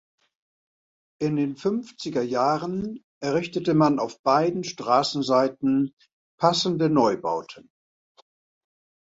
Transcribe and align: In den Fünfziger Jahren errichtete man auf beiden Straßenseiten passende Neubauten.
In 1.21 1.35
den 1.35 1.55
Fünfziger 1.57 2.23
Jahren 2.23 3.03
errichtete 3.21 3.75
man 3.75 3.99
auf 3.99 4.19
beiden 4.23 4.63
Straßenseiten 4.63 5.93
passende 6.39 6.89
Neubauten. 6.89 7.69